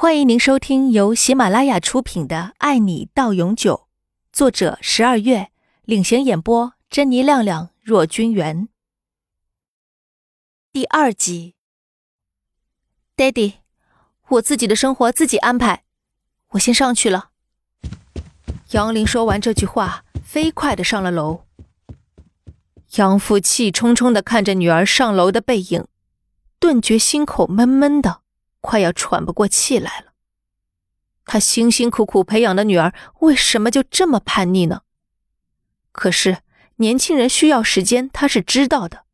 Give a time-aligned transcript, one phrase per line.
[0.00, 3.82] 欢迎您收听由喜马拉雅出品的《爱你到永久》，
[4.32, 5.50] 作者十二月
[5.82, 8.70] 领衔演播：珍妮、亮亮、若君元。
[10.72, 11.54] 第二集。
[13.14, 13.58] 爹地，
[14.28, 15.84] 我自己的生活自己安排，
[16.52, 17.32] 我先上去了。
[18.70, 21.42] 杨林说完这句话，飞快的上了楼。
[22.94, 25.86] 杨父气冲冲的看着女儿上楼的背影，
[26.58, 28.22] 顿觉心口闷闷的。
[28.60, 30.12] 快要喘不过气来了。
[31.24, 34.82] 他辛辛苦苦培养的女儿，为什么就这么叛逆呢？
[35.92, 36.38] 可是
[36.76, 39.04] 年轻人需要时间，他是知道的。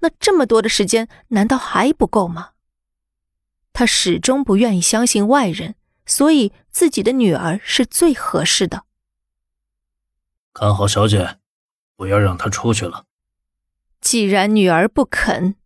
[0.00, 2.50] 那这么多的时间，难道还不够吗？
[3.72, 5.74] 他始终不愿意相信外人，
[6.04, 8.84] 所以自己的女儿是最合适的。
[10.52, 11.38] 看好小姐，
[11.96, 13.06] 不要让她出去了。
[14.00, 15.56] 既然女儿不肯。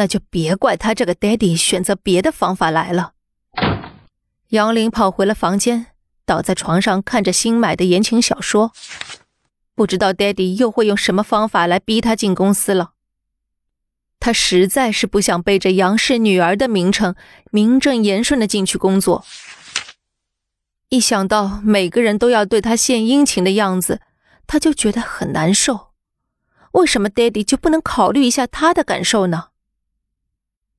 [0.00, 3.12] 那就别怪他这个爹地选择别的方法来了。
[4.48, 5.88] 杨林跑回了房间，
[6.24, 8.72] 倒在床上看着新买的言情小说，
[9.74, 12.92] 不知道爹地又会用什么方法来逼他进公司了。
[14.18, 17.14] 他实在是不想背着杨氏女儿的名称，
[17.50, 19.26] 名正言顺的进去工作。
[20.88, 24.00] 一想到每个人都要对他献殷勤的样子，
[24.46, 25.90] 他就觉得很难受。
[26.72, 29.49] 为什么爹地就不能考虑一下他的感受呢？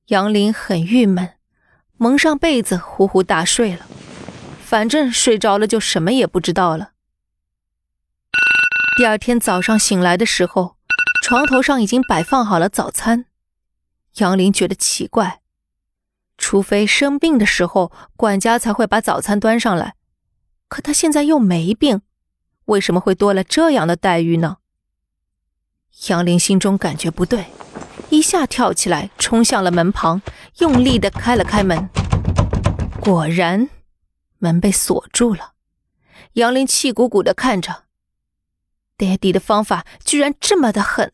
[0.06, 1.34] 杨林很郁闷，
[1.96, 3.86] 蒙上被子呼呼大睡了。
[4.60, 6.92] 反正睡着了就什么也不知道了。
[8.96, 10.76] 第二天早上醒来的时候，
[11.22, 13.26] 床头上已经摆放好了早餐。
[14.16, 15.40] 杨林觉得奇怪，
[16.36, 19.94] 除非生病的时候管家才会把早餐端上来，
[20.68, 22.02] 可他现在又没病，
[22.64, 24.56] 为什么会多了这样的待遇呢？
[26.08, 27.46] 杨林心中感觉不对。
[28.12, 30.20] 一下跳起来，冲向了门旁，
[30.58, 31.88] 用力的开了开门。
[33.00, 33.70] 果然，
[34.36, 35.54] 门被锁住了。
[36.34, 37.84] 杨林气鼓鼓的看着，
[38.98, 41.10] 爹地的方法居然这么的狠，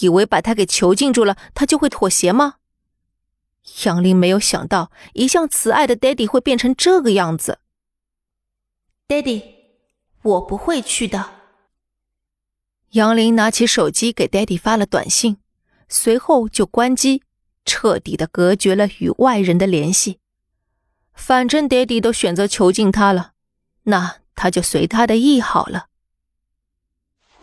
[0.00, 2.54] 以为把他给囚禁住了，他就会妥协吗？
[3.84, 7.58] 杨林没有想到，一向慈爱的爹地会变成这个样子。
[9.06, 9.42] 爹地，
[10.22, 11.32] 我不会去的。
[12.92, 15.36] 杨林拿起手机给爹地发了短信。
[15.88, 17.22] 随后就关机，
[17.64, 20.18] 彻底的隔绝了与外人的联系。
[21.14, 23.32] 反正爹地都选择囚禁他了，
[23.84, 25.86] 那他就随他的意好了。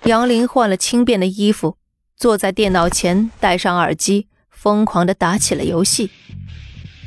[0.04, 1.78] 杨林换了轻便的衣服，
[2.16, 6.12] 坐在电脑前，戴上耳机，疯狂的打起了游戏。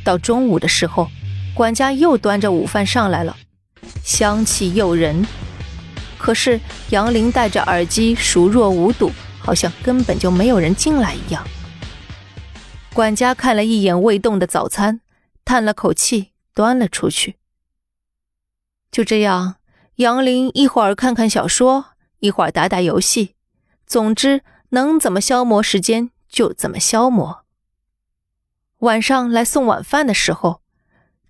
[0.05, 1.09] 到中午的时候，
[1.55, 3.37] 管家又端着午饭上来了，
[4.03, 5.26] 香气诱人。
[6.19, 6.60] 可是
[6.91, 9.12] 杨林戴着耳机，熟若无睹。
[9.48, 11.42] 好像根本就没有人进来一样。
[12.92, 15.00] 管家看了一眼未动的早餐，
[15.42, 17.36] 叹了口气，端了出去。
[18.91, 19.56] 就这样，
[19.94, 23.37] 杨林一会儿看看小说，一会儿打打游戏，
[23.87, 27.47] 总之能怎么消磨时间就怎么消磨。
[28.81, 30.60] 晚上来送晚饭的时候，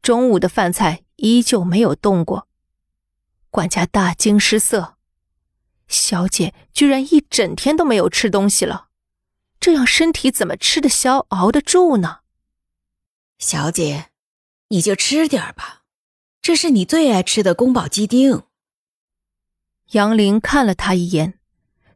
[0.03, 2.49] 中午的饭菜依旧没有动过，
[3.51, 4.98] 管家大惊失色。
[5.89, 8.89] 小姐居然一整天都没有吃东西了，
[9.59, 12.21] 这样身体怎么吃得消、熬得住呢？
[13.39, 14.11] 小姐，
[14.69, 15.83] 你就吃点吧，
[16.43, 18.43] 这是你最爱吃的宫保鸡丁。
[19.93, 21.39] 杨林看了他一眼，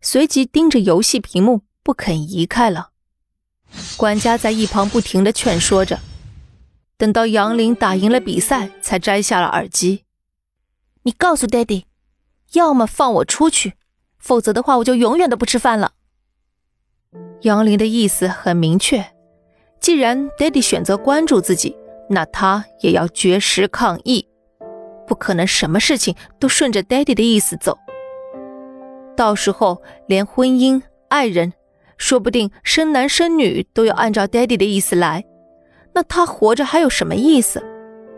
[0.00, 2.92] 随即盯着游戏屏幕不肯移开了。
[3.96, 6.00] 管家在一旁不停的劝说着，
[6.96, 10.04] 等到杨林打赢了比赛，才摘下了耳机。
[11.02, 11.86] 你告诉爹地，
[12.52, 13.74] 要么放我出去。
[14.22, 15.92] 否则的话，我就永远都不吃饭了。
[17.42, 19.04] 杨林的意思很明确，
[19.80, 21.76] 既然 Daddy 选择关注自己，
[22.08, 24.26] 那他也要绝食抗议，
[25.06, 27.76] 不可能什么事情都顺着 Daddy 的意思走。
[29.16, 31.52] 到时候连婚姻、爱人，
[31.98, 35.24] 说不定生男生女都要按照 Daddy 的意思来，
[35.92, 37.62] 那他活着还有什么意思？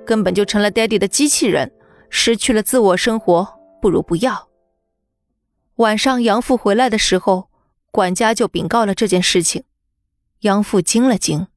[0.06, 1.72] 根本就成了 Daddy 的机器人，
[2.10, 4.48] 失去了自我生活，不如不要。
[5.76, 7.50] 晚上杨父回来的时候，
[7.90, 9.64] 管家就禀告了这件事情。
[10.40, 11.48] 杨父惊了惊，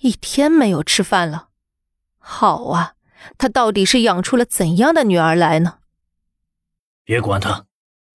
[0.00, 1.48] 一天没有吃饭了。
[2.18, 2.94] 好啊，
[3.38, 5.78] 他到底是养出了怎样的女儿来呢？
[7.04, 7.66] 别管他，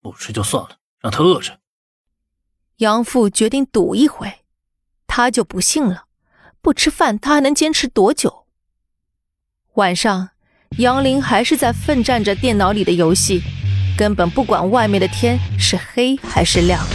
[0.01, 1.61] 不吃就算了，让他饿着。
[2.79, 4.41] 杨父决定赌一回，
[5.07, 6.07] 他就不信了，
[6.61, 8.47] 不吃饭他还能坚持多久？
[9.75, 10.31] 晚上，
[10.79, 13.43] 杨林还是在奋战着电脑里的游戏。
[13.99, 16.87] 根本不管外面的天是黑还是亮，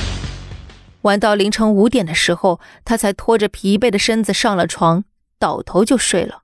[1.01, 5.03] 玩到凌晨五点的时候，他才拖着疲惫的身子上了床，
[5.37, 6.43] 倒头就睡了。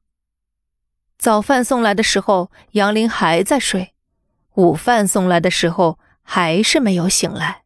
[1.18, 3.94] 早饭送来的时候，杨林还在睡；
[4.56, 7.64] 午饭送来的时候，还是没有醒来。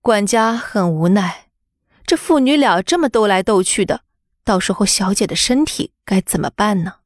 [0.00, 1.48] 管家很无奈，
[2.06, 4.02] 这父女俩这么斗来斗去的，
[4.44, 6.98] 到时候小姐的身体该怎么办呢？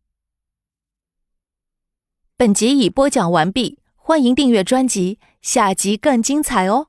[2.36, 3.77] 本集已播讲完毕，
[4.08, 6.87] 欢迎订阅专辑，下集更精彩哦。